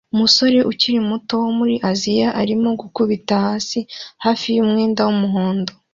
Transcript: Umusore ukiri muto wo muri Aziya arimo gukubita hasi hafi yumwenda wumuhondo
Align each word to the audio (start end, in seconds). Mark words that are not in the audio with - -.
Umusore 0.13 0.57
ukiri 0.71 0.99
muto 1.09 1.33
wo 1.43 1.51
muri 1.59 1.75
Aziya 1.91 2.29
arimo 2.41 2.69
gukubita 2.81 3.33
hasi 3.47 3.79
hafi 4.23 4.47
yumwenda 4.57 5.01
wumuhondo 5.07 5.71